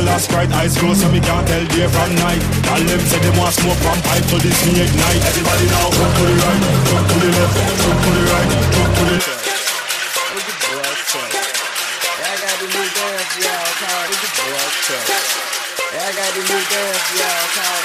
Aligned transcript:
bottle 0.00 0.16
of 0.16 0.20
Sprite 0.22 0.52
Eyes 0.52 0.76
closed 0.78 1.00
so 1.02 1.10
we 1.12 1.20
can't 1.20 1.46
tell 1.46 1.64
day 1.66 1.88
from 1.88 2.14
night. 2.16 2.40
All 2.72 2.80
them 2.80 3.00
say 3.00 3.20
they 3.20 3.32
want 3.36 3.52
smoke 3.52 3.76
from 3.84 4.00
pipe 4.02 4.24
so 4.24 4.38
this 4.38 4.56
me 4.66 4.80
ignite. 4.80 5.20
Everybody 5.28 5.66
now 5.68 5.90
jump 5.92 6.12
to 6.16 6.22
the 6.24 6.34
right, 6.40 6.60
jump 6.88 7.04
to 7.10 7.16
the 7.20 7.28
left 7.36 7.56
jump 7.80 8.00
to 8.00 8.10
the 8.16 8.22
right, 8.32 8.48
jump 8.72 8.90
to 8.96 9.02
the 9.04 9.12
left. 9.20 9.40
I 15.90 16.12
got 16.16 16.32
the 16.34 16.42
new 16.46 16.62
dance, 16.70 17.08
y'all. 17.18 17.79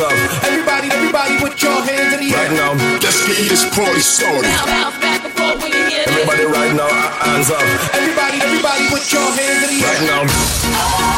Right 0.00 0.10
now, 0.10 0.18
hands 0.18 0.40
up. 0.40 0.44
Everybody, 0.44 0.88
everybody, 0.90 1.38
put 1.38 1.62
your 1.62 1.82
hands 1.82 2.14
in 2.14 2.20
the 2.20 2.34
air. 2.34 2.48
Right 2.48 2.56
now, 2.56 2.72
let's 3.00 3.26
get 3.26 3.48
this 3.48 3.64
party 3.74 4.00
started. 4.00 4.50
Everybody, 6.08 6.44
right 6.44 6.74
now, 6.74 6.88
hands 7.24 7.50
up. 7.50 7.62
Everybody, 7.94 8.38
everybody, 8.42 8.88
put 8.88 9.12
your 9.12 9.28
hands 9.32 9.70
in 9.70 9.78
the 9.78 9.84
air. 9.84 9.94
Right 10.00 10.26
now. 10.26 11.15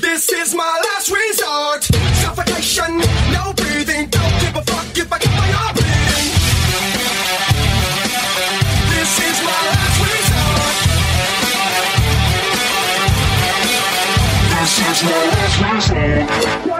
This 0.00 0.30
is 0.30 0.54
my 0.54 0.80
last 0.84 1.10
resort. 1.10 1.84
Suffocation, 2.22 2.98
no 3.32 3.52
breathing. 3.54 4.08
Don't 4.08 4.40
give 4.40 4.56
a 4.56 4.62
fuck 4.62 4.96
if 4.96 5.12
I 5.12 5.18
get 5.18 5.30
my 5.30 5.48
heart 5.52 5.74
bleeding. 5.74 6.28
This 8.92 9.12
is 9.28 9.38
my 9.42 9.60
last 9.72 9.98
resort. 10.08 10.76
This 14.58 14.74
is 14.88 14.98
my 15.04 15.20
last 15.32 15.56
resort. 15.72 16.71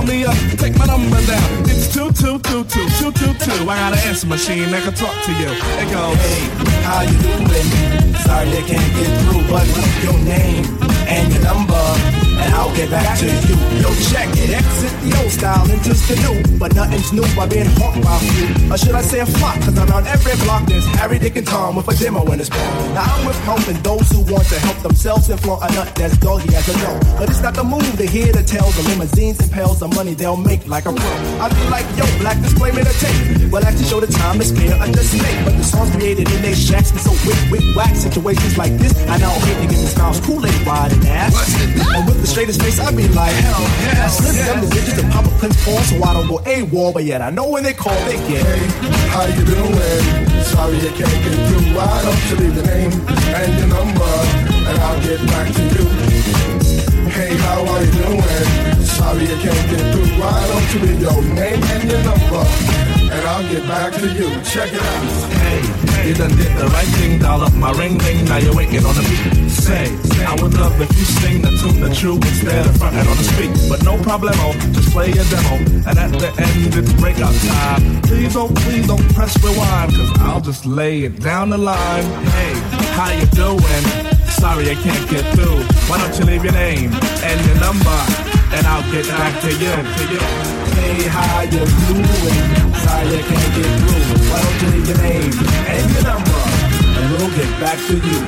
call 0.00 0.08
me 0.08 0.24
up, 0.24 0.34
take 0.56 0.76
my 0.78 0.86
number 0.86 1.20
down. 1.26 1.62
It's 1.64 1.92
two 1.92 2.10
two 2.12 2.38
two 2.40 2.64
two 2.64 2.88
two 2.98 3.12
two 3.12 3.34
two. 3.34 3.52
I 3.68 3.76
got 3.76 3.92
an 3.92 3.98
answer 4.08 4.26
machine 4.26 4.70
that 4.70 4.82
can 4.82 4.94
talk 4.94 5.14
to 5.24 5.32
you. 5.32 5.50
It 5.80 5.90
goes, 5.90 6.16
Hey, 6.16 6.82
how 6.82 7.02
you 7.02 7.18
doing? 7.18 8.14
Sorry 8.24 8.48
I 8.48 8.62
can't 8.62 8.94
get 8.94 9.10
through, 9.22 9.42
but 9.48 9.66
what's 9.66 10.04
your 10.04 10.18
name? 10.24 10.89
and 11.10 11.32
your 11.32 11.42
number, 11.42 11.84
and 12.38 12.54
I'll 12.54 12.74
get 12.74 12.90
back 12.90 13.18
to 13.18 13.26
you. 13.26 13.56
Yo, 13.82 13.90
check 14.08 14.30
it. 14.38 14.50
Exit 14.50 14.94
the 15.02 15.10
old 15.20 15.30
style, 15.30 15.66
enters 15.70 16.06
the 16.06 16.16
new. 16.22 16.58
But 16.58 16.74
nothing's 16.74 17.12
new 17.12 17.26
by 17.34 17.46
being 17.46 17.66
hawked 17.76 18.00
by 18.02 18.16
you. 18.38 18.46
Or 18.72 18.78
should 18.78 18.94
I 18.94 19.02
say 19.02 19.20
a 19.20 19.26
flock? 19.26 19.56
Cause 19.60 19.76
I'm 19.76 19.90
on 19.92 20.06
every 20.06 20.36
block. 20.44 20.66
There's 20.66 20.86
Harry, 20.96 21.18
Dick, 21.18 21.36
and 21.36 21.46
Tom 21.46 21.76
with 21.76 21.88
a 21.88 21.96
demo 21.96 22.22
in 22.32 22.38
his 22.38 22.48
palm. 22.48 22.94
Now 22.94 23.04
I'm 23.04 23.26
with 23.26 23.38
helping 23.42 23.78
those 23.82 24.08
who 24.10 24.20
want 24.32 24.46
to 24.48 24.58
help 24.60 24.78
themselves 24.78 25.28
and 25.30 25.40
flaunt 25.40 25.64
a 25.70 25.74
nut 25.74 25.94
that's 25.94 26.16
doggy 26.18 26.54
as 26.54 26.68
a 26.68 26.76
dog. 26.80 27.02
But 27.18 27.28
it's 27.30 27.42
not 27.42 27.54
the 27.54 27.64
move 27.64 27.96
to 27.98 28.06
hear 28.06 28.32
the 28.32 28.42
tales 28.42 28.78
of 28.78 28.86
limousines 28.86 29.40
and 29.40 29.50
pals 29.50 29.82
of 29.82 29.94
money 29.94 30.14
they'll 30.14 30.36
make 30.36 30.66
like 30.66 30.86
a 30.86 30.92
pro. 30.92 31.12
I 31.42 31.48
be 31.48 31.64
like, 31.68 31.86
yo, 31.98 32.06
black 32.18 32.40
disclaimer 32.42 32.84
to 32.84 32.94
tape. 33.00 33.50
Well, 33.50 33.64
actually, 33.64 33.86
show 33.86 34.00
the 34.00 34.06
time 34.06 34.40
is 34.40 34.52
clear 34.52 34.74
and 34.78 34.94
just 34.94 35.14
make. 35.14 35.44
But 35.44 35.56
the 35.56 35.64
songs 35.64 35.90
created 35.96 36.30
in 36.30 36.42
they 36.42 36.54
shacks 36.54 36.90
and 36.92 37.00
so 37.00 37.12
wick, 37.26 37.40
wick, 37.50 37.64
whack. 37.74 37.96
Situations 37.96 38.56
like 38.56 38.72
this, 38.78 38.94
I 39.08 39.18
now 39.18 39.32
hate 39.44 39.60
to 39.62 39.66
get 39.74 39.80
the 39.80 39.98
mouse 39.98 40.20
Kool-Aid 40.20 40.66
riding 40.66 40.99
ass. 41.06 41.34
And 41.94 42.06
with 42.06 42.20
the 42.20 42.26
straightest 42.26 42.60
face, 42.62 42.78
I 42.80 42.90
be 42.94 43.08
like, 43.08 43.32
hell 43.32 43.60
yeah. 43.60 44.04
I 44.04 44.08
slip 44.08 44.34
them 44.46 44.60
the 44.60 44.70
digits 44.74 44.98
and 44.98 45.10
pop 45.12 45.26
a 45.26 45.30
pin's 45.40 45.56
paw 45.64 45.80
so 45.82 46.02
I 46.02 46.12
don't 46.14 46.28
go 46.28 46.38
AWOL, 46.38 46.92
but 46.92 47.04
yet 47.04 47.22
I 47.22 47.30
know 47.30 47.48
when 47.48 47.62
they 47.62 47.74
call, 47.74 47.94
they 48.06 48.16
get. 48.28 48.44
Hey, 48.44 48.66
how 49.08 49.24
you 49.26 49.44
doing? 49.44 50.42
Sorry 50.44 50.76
I 50.76 50.92
can't 50.94 51.18
get 51.24 51.34
through. 51.48 51.74
Why 51.76 52.02
don't 52.02 52.22
you 52.30 52.36
leave 52.36 52.56
your 52.56 52.66
name 52.66 52.92
and 53.36 53.58
your 53.58 53.68
number, 53.68 54.12
and 54.68 54.78
I'll 54.78 55.00
get 55.02 55.20
back 55.28 55.52
to 55.54 55.62
you. 55.62 55.86
Hey, 57.10 57.36
how 57.36 57.66
are 57.66 57.84
you 57.84 57.92
doing? 57.92 58.79
Sorry 59.00 59.24
I 59.24 59.36
can't 59.40 59.70
get 59.70 59.82
through. 59.92 60.20
Why 60.20 60.46
don't 60.50 60.68
you 60.74 60.80
leave 60.86 61.00
your 61.00 61.22
name 61.34 61.62
and 61.72 61.90
your 61.90 62.02
number? 62.04 62.90
and 63.10 63.26
I'll 63.26 63.42
get 63.50 63.66
back 63.66 63.92
to 63.94 64.06
you. 64.06 64.28
Check 64.42 64.70
it 64.72 64.80
out. 64.80 65.04
Hey, 65.42 66.08
you 66.08 66.14
done 66.14 66.30
did 66.36 66.52
the 66.56 66.66
right 66.68 66.86
thing, 66.96 67.18
dial 67.18 67.42
up 67.42 67.54
my 67.54 67.72
ring 67.72 67.98
ring. 67.98 68.24
Now 68.24 68.38
you're 68.38 68.54
waiting 68.54 68.84
on 68.84 68.94
the 68.94 69.02
beat. 69.02 69.50
Say, 69.50 69.90
I 70.24 70.34
would 70.40 70.54
love 70.54 70.80
if 70.80 70.90
you 70.96 71.04
sing 71.04 71.42
the 71.42 71.50
tune 71.60 71.80
the 71.80 71.94
true 71.94 72.16
instead 72.16 72.66
of 72.66 72.76
front 72.76 72.96
and 72.96 73.08
on 73.08 73.16
the 73.16 73.24
street. 73.24 73.52
But 73.68 73.82
no 73.82 73.96
problemo, 73.98 74.54
just 74.72 74.90
play 74.90 75.10
your 75.12 75.24
demo. 75.24 75.56
And 75.88 75.98
at 75.98 76.12
the 76.12 76.30
end, 76.38 76.74
it's 76.76 76.92
breakout 76.94 77.34
time. 77.34 78.02
Please 78.02 78.34
don't, 78.34 78.54
please 78.58 78.86
don't 78.86 79.06
press 79.14 79.34
rewind, 79.42 79.92
cause 79.92 80.12
I'll 80.20 80.40
just 80.40 80.66
lay 80.66 81.02
it 81.02 81.20
down 81.20 81.50
the 81.50 81.58
line. 81.58 82.04
Hey, 82.36 82.54
how 82.94 83.10
you 83.10 83.26
doing? 83.34 83.84
Sorry 84.40 84.70
I 84.70 84.74
can't 84.74 85.10
get 85.10 85.24
through. 85.34 85.60
Why 85.88 85.98
don't 85.98 86.16
you 86.18 86.24
leave 86.24 86.44
your 86.44 86.52
name 86.52 86.92
and 86.94 87.46
your 87.46 87.58
number, 87.60 87.98
and 88.52 88.66
I'll 88.66 88.92
get 88.92 89.06
back 89.06 89.40
to 89.42 89.50
you. 89.50 89.58
To 89.58 90.04
you. 90.12 90.20
Hey, 90.74 91.08
how 91.08 91.42
you 91.42 91.50
doing? 91.50 92.04
Sorry 92.82 93.18
I 93.18 93.22
can't 93.22 93.50
get 93.56 93.70
through. 93.80 94.04
Why 94.30 94.38
don't 94.42 94.60
you 94.62 94.68
leave 94.74 94.88
your 94.88 94.98
name 94.98 95.32
and 95.70 95.86
your 95.92 96.04
number, 96.04 96.42
and 96.98 97.06
we'll 97.12 97.30
get 97.36 97.50
back 97.60 97.78
to 97.86 97.94
you. 97.94 98.20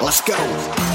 Let's 0.00 0.20
go. 0.20 0.93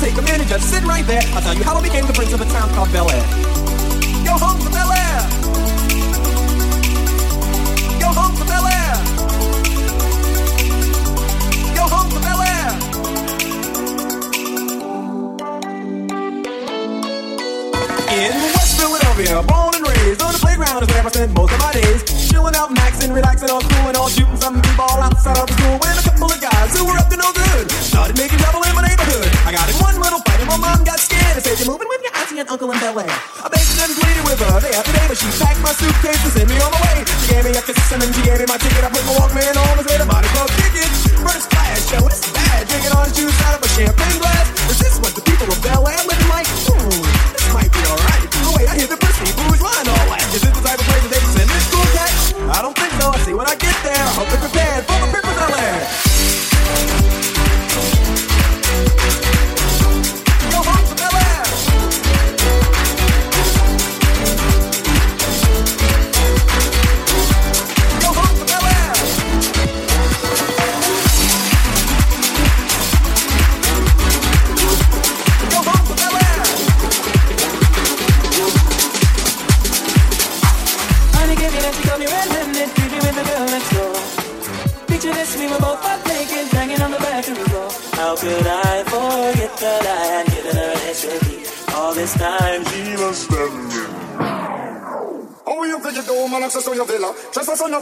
Take 0.00 0.16
a 0.16 0.22
minute, 0.22 0.48
just 0.48 0.70
sit 0.70 0.82
right 0.84 1.06
there. 1.06 1.22
I'll 1.34 1.42
tell 1.42 1.54
you 1.54 1.64
how 1.64 1.76
I 1.76 1.82
became 1.82 2.06
the 2.06 2.12
prince 2.12 2.32
of 2.32 2.40
a 2.40 2.46
town 2.46 2.68
called 2.74 2.92
Bel 2.92 3.10
Air. 3.10 3.24
Go 4.24 4.34
home 4.38 4.58
to 4.60 4.70
Bel 4.70 4.92
Air. 4.92 5.20
Go 8.00 8.08
home 8.08 8.34
to 8.36 8.44
Bel 8.44 8.66
Air. 8.66 8.94
Go 11.74 11.84
home 11.88 12.08
to 12.10 12.20
Bel 12.20 12.40
Air. 12.42 12.70
In 18.14 18.32
West 18.54 18.80
Philadelphia, 18.80 19.42
born 19.42 19.74
and 19.74 19.86
raised 19.88 20.22
on 20.22 20.32
the 20.32 20.38
playground 20.38 20.82
is 20.82 20.88
where 20.88 21.04
I 21.04 21.08
spent 21.10 21.34
most 21.34 21.52
of 21.52 21.60
my 21.60 21.72
days. 21.72 22.02
Chilling 22.30 22.56
out, 22.56 22.70
maxing, 22.70 23.14
relaxing, 23.14 23.50
all 23.50 23.60
cool 23.60 23.88
and 23.88 23.96
all 23.96 24.08
shooting 24.08 24.36
some 24.36 24.60
b-ball 24.60 25.00
outside 25.02 25.38
of 25.38 25.46
the 25.46 25.52
school. 25.54 25.78
When 25.78 25.98
a 25.98 26.02
couple 26.02 26.30
of 26.32 26.40
guys 26.40 26.76
who 26.76 26.84
were 26.86 26.96
up 26.98 27.08
to 27.10 27.16
no 27.16 27.32
good 27.32 27.70
started 27.70 28.16
making 28.16 28.38
trouble 28.38 28.63
got 29.54 29.70
in 29.70 29.78
one 29.78 29.96
little 30.02 30.18
fight 30.26 30.40
and 30.42 30.50
my 30.50 30.58
mom 30.58 30.82
got 30.82 30.98
scared 30.98 31.38
and 31.38 31.42
said, 31.42 31.54
"You're 31.58 31.70
moving 31.70 31.86
with 31.86 32.02
your 32.02 32.14
auntie 32.18 32.38
and 32.42 32.48
uncle 32.50 32.70
in 32.74 32.78
Bel 32.82 32.98
Air." 32.98 33.14
I 33.38 33.46
begged 33.46 33.78
and 33.78 33.94
pleaded 33.94 34.24
with 34.26 34.40
her 34.42 34.58
day 34.58 34.74
after 34.74 34.92
day, 34.92 35.06
but 35.06 35.16
she 35.16 35.28
packed 35.38 35.62
my 35.62 35.72
suitcase 35.78 36.22
and 36.26 36.32
sent 36.34 36.48
me 36.50 36.58
on 36.58 36.70
my 36.74 36.80
way. 36.82 36.98
She 37.22 37.26
gave 37.30 37.44
me 37.46 37.52
a 37.54 37.62
kiss 37.62 37.92
and 37.94 38.02
then 38.02 38.10
she 38.12 38.22
gave 38.26 38.38
me 38.42 38.46
my 38.50 38.58
ticket. 38.58 38.82
I 38.82 38.90
put 38.90 39.04
my 39.06 39.14
Walkman 39.14 39.54
on 39.54 39.74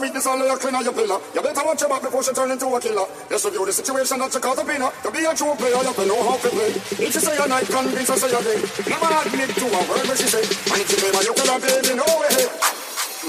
On 0.03 0.07
weakness, 0.11 0.27
all 0.27 0.35
of 0.35 0.43
your 0.43 0.57
clean 0.59 0.75
on 0.75 0.83
your 0.83 0.91
pillar. 0.91 1.15
You 1.33 1.41
better 1.41 1.63
watch 1.63 1.79
your 1.79 1.87
back 1.87 2.01
before 2.01 2.23
she 2.23 2.33
turn 2.33 2.51
into 2.51 2.67
a 2.67 2.75
killer. 2.75 3.07
Just 3.29 3.45
review 3.45 3.63
the 3.65 3.71
situation 3.71 4.19
that 4.19 4.33
you 4.35 4.41
cause 4.43 4.59
a 4.59 4.65
winner. 4.67 4.91
To 4.99 5.07
be 5.07 5.23
a 5.23 5.31
true 5.31 5.55
player, 5.55 5.79
you 5.79 5.87
have 5.87 5.95
to 5.95 6.03
know 6.03 6.19
how 6.27 6.35
to 6.35 6.49
play. 6.51 6.75
If 6.75 7.15
she 7.15 7.23
say 7.23 7.39
a 7.39 7.47
night, 7.47 7.63
convince 7.71 8.11
her 8.11 8.19
say 8.19 8.27
a 8.27 8.43
day. 8.43 8.59
Never 8.83 9.07
admit 9.07 9.55
to 9.55 9.63
a 9.63 9.79
word 9.87 10.03
when 10.03 10.17
she 10.19 10.27
say. 10.27 10.43
And 10.43 10.83
if 10.83 10.91
she 10.91 10.99
man, 10.99 11.23
you 11.23 11.31
could 11.31 11.47
baby, 11.55 11.95
no 11.95 12.03
way. 12.19 12.35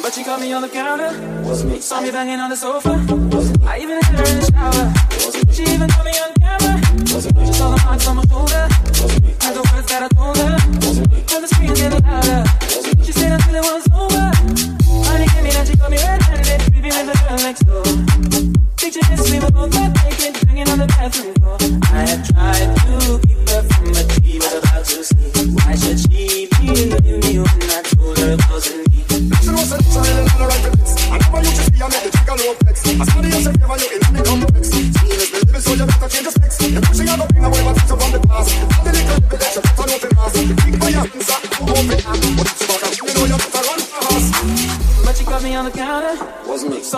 But 0.03 0.11
she 0.19 0.27
caught 0.27 0.43
me 0.43 0.51
on 0.51 0.63
the 0.67 0.69
counter. 0.69 1.15
Saw 1.79 2.03
me 2.03 2.11
banging 2.11 2.43
on 2.43 2.51
the 2.51 2.59
sofa. 2.59 2.91
I 3.63 3.79
even 3.79 4.03
had 4.03 4.19
her 4.19 4.27
in 4.35 4.43
the 4.43 4.51
shower. 4.51 4.91
She 5.55 5.63
even 5.71 5.87
caught 5.95 6.03
me 6.03 6.19
on 6.27 6.35
camera. 6.43 6.75
She 7.07 7.55
saw 7.55 7.71
the 7.71 7.79
marks 7.87 8.09
on 8.11 8.19
my 8.19 8.27
shoulder. 8.27 8.67
Heard 9.47 9.55
the 9.55 9.63
words 9.63 9.87
that 9.95 10.03
I 10.03 10.09
told 10.11 10.43
her. 10.43 10.59
Heard 10.59 11.39
the 11.39 11.49
screams 11.55 11.79
getting 11.79 12.03
louder. 12.03 12.43
She 13.07 13.15
said 13.15 13.31
until 13.31 13.63
it 13.63 13.63
was 13.63 13.87
over. 13.95 14.27
Honey 15.07 15.27
gave 15.31 15.45
me 15.45 15.51
that 15.55 15.67
she 15.69 15.77
caught 15.77 15.91
me 15.91 15.99
red-handed, 15.99 16.24
we 17.35 17.51
banging 20.47 20.69
on 20.69 20.79
the 20.79 20.87
bathroom. 20.87 21.35
I 21.91 22.07
had 22.07 22.25
tried 22.31 22.71
to 22.87 23.19
keep 23.27 23.49
her 23.49 23.63
from 23.75 23.91
what 23.91 24.07
she 24.23 24.39
was 24.39 24.55
about 24.55 24.85
to 24.85 25.03
see. 25.03 25.51
Why 25.51 25.75
should 25.75 25.99
she 25.99 26.47
believe 26.47 26.95
me 27.03 27.39
when 27.39 27.71
I 27.71 27.83
told 27.83 28.19
her 28.19 28.31
it 28.35 28.43
wasn't 28.49 28.87
me? 28.87 29.03
I 29.11 29.51
never 31.19 31.43
used 31.43 31.75
to 31.75 31.89
make 31.91 32.05
the 32.05 32.65
flex. 32.65 32.87
I 32.87 33.34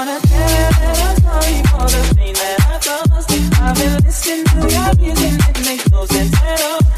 I've 0.00 0.22
been 3.74 3.96
listening 4.04 4.44
to 4.44 4.54
your 4.70 4.94
music, 4.94 5.40
it 5.48 5.66
makes 5.66 5.90
no 5.90 6.06
sense 6.06 6.34
at 6.40 6.62
all. 6.62 6.97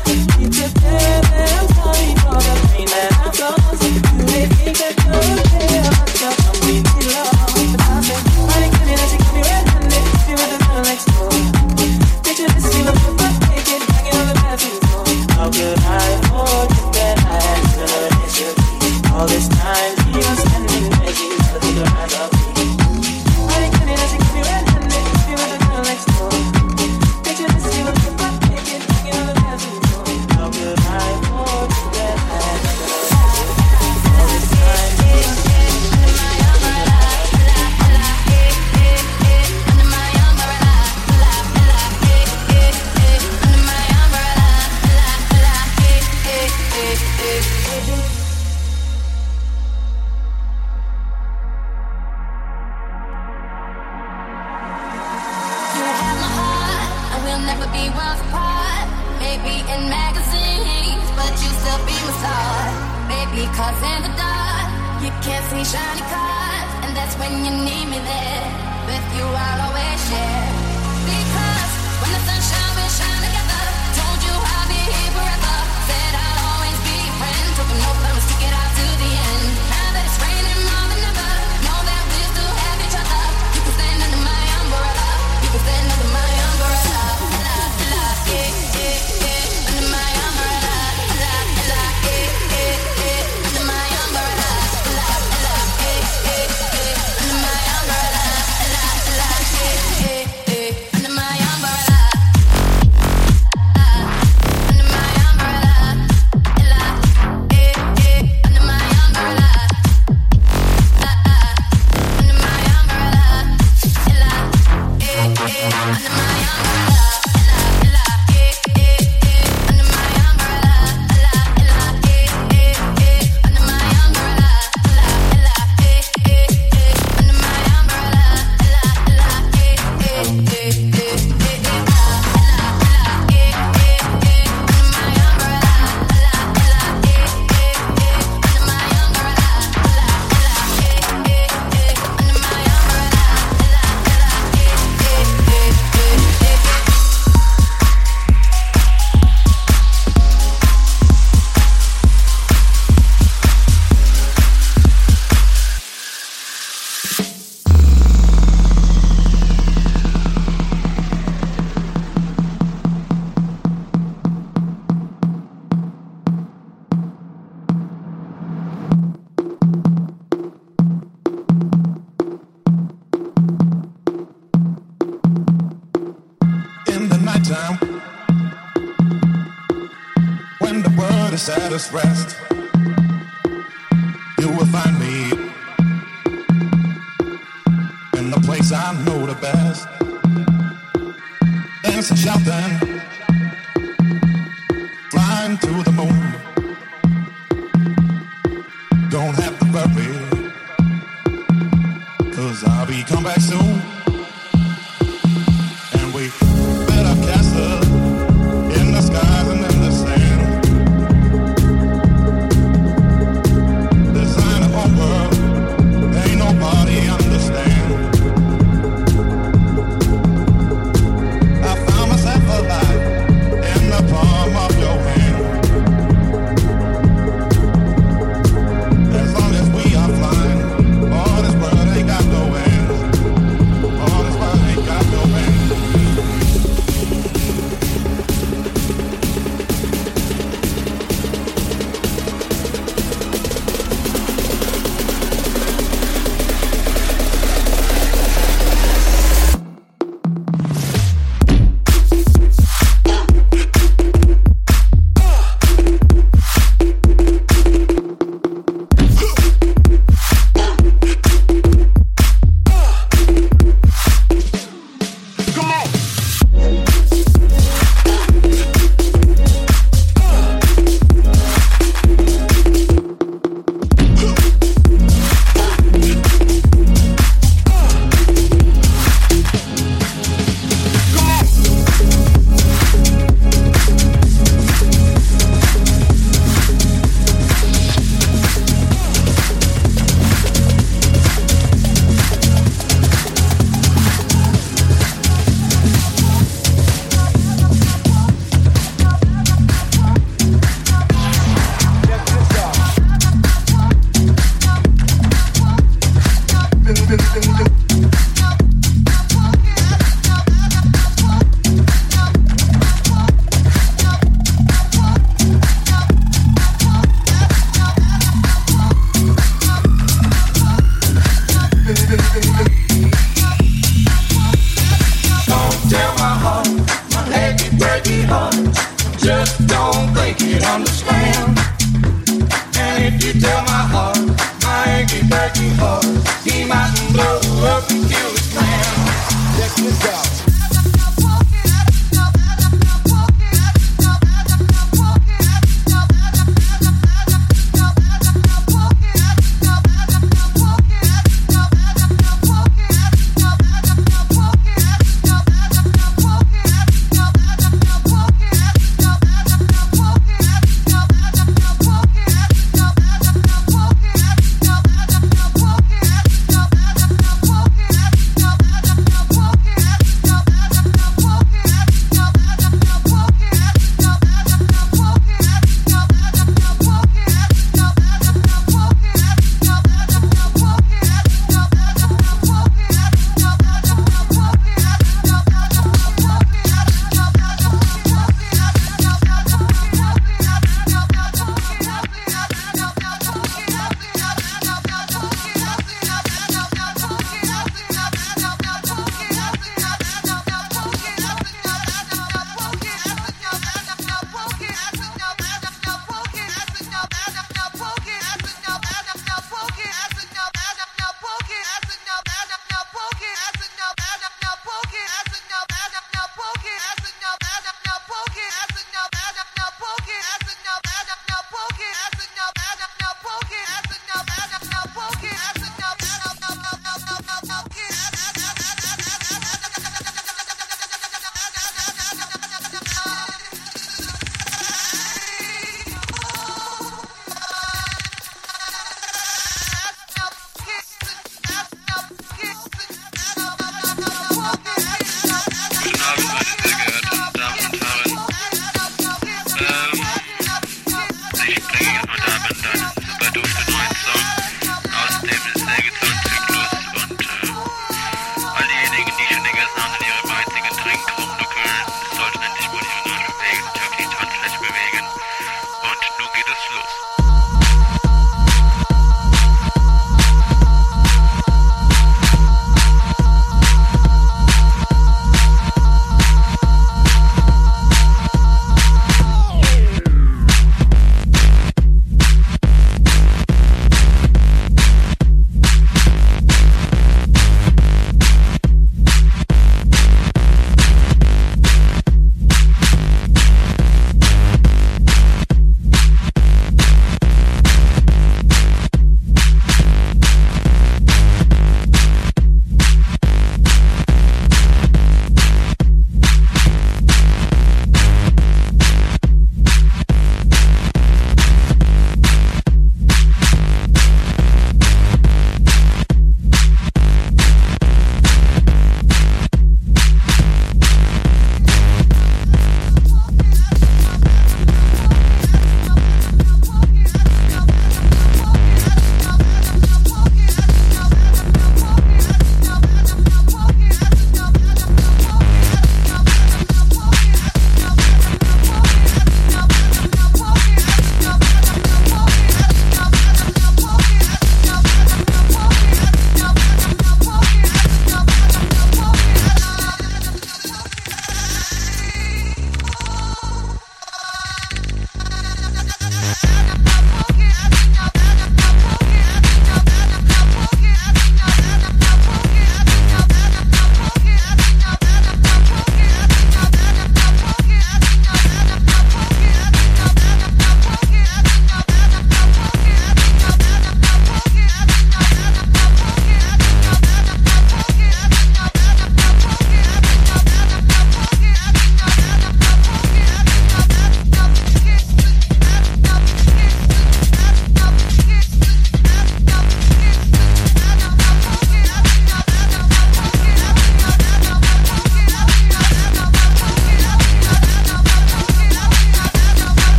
let 181.60 181.72
us 181.72 181.92
rest. 181.92 182.59